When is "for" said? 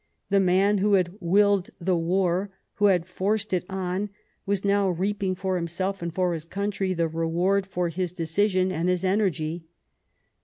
5.35-5.57, 6.11-6.33, 7.67-7.89